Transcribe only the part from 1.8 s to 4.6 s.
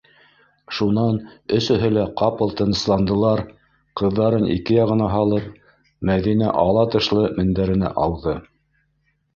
лә ҡапыл тынысландылар, ҡыҙҙарын